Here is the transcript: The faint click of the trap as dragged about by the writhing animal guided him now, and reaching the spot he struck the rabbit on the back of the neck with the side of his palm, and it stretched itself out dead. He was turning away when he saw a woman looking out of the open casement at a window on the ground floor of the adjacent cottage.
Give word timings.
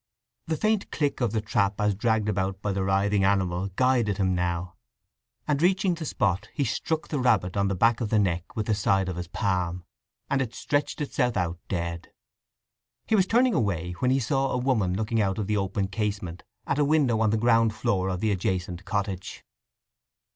The 0.47 0.57
faint 0.57 0.89
click 0.89 1.21
of 1.21 1.31
the 1.31 1.41
trap 1.41 1.79
as 1.79 1.93
dragged 1.93 2.27
about 2.27 2.59
by 2.59 2.71
the 2.71 2.83
writhing 2.83 3.23
animal 3.23 3.67
guided 3.75 4.17
him 4.17 4.33
now, 4.33 4.73
and 5.47 5.61
reaching 5.61 5.93
the 5.93 6.07
spot 6.07 6.49
he 6.55 6.63
struck 6.63 7.09
the 7.09 7.19
rabbit 7.19 7.55
on 7.55 7.67
the 7.67 7.75
back 7.75 8.01
of 8.01 8.09
the 8.09 8.17
neck 8.17 8.55
with 8.55 8.65
the 8.65 8.73
side 8.73 9.09
of 9.09 9.15
his 9.15 9.27
palm, 9.27 9.85
and 10.27 10.41
it 10.41 10.55
stretched 10.55 11.01
itself 11.01 11.37
out 11.37 11.59
dead. 11.67 12.11
He 13.05 13.15
was 13.15 13.27
turning 13.27 13.53
away 13.53 13.91
when 13.99 14.09
he 14.09 14.19
saw 14.19 14.49
a 14.49 14.57
woman 14.57 14.95
looking 14.95 15.21
out 15.21 15.37
of 15.37 15.45
the 15.45 15.57
open 15.57 15.87
casement 15.87 16.41
at 16.65 16.79
a 16.79 16.83
window 16.83 17.21
on 17.21 17.29
the 17.29 17.37
ground 17.37 17.71
floor 17.75 18.09
of 18.09 18.21
the 18.21 18.31
adjacent 18.31 18.85
cottage. 18.85 19.45